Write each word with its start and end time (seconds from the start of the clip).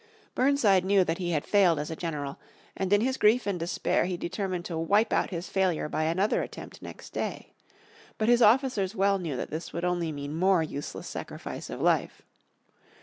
Burnside 0.33 0.83
knew 0.83 1.03
that 1.03 1.19
he 1.19 1.29
had 1.29 1.45
failed 1.45 1.77
as 1.77 1.91
a 1.91 1.95
general, 1.95 2.39
and 2.75 2.91
in 2.91 3.01
his 3.01 3.17
grief 3.17 3.45
and 3.45 3.59
despair 3.59 4.05
he 4.05 4.17
determined 4.17 4.65
to 4.65 4.75
wipe 4.75 5.13
out 5.13 5.29
his 5.29 5.47
failure 5.47 5.87
by 5.87 6.05
another 6.05 6.41
attempt 6.41 6.81
next 6.81 7.11
day. 7.11 7.53
But 8.17 8.27
his 8.27 8.41
officers 8.41 8.95
well 8.95 9.19
knew 9.19 9.37
that 9.37 9.51
this 9.51 9.71
would 9.73 9.85
only 9.85 10.11
mean 10.11 10.33
more 10.33 10.63
useless 10.63 11.07
sacrifice 11.07 11.69
of 11.69 11.79
life. 11.79 12.23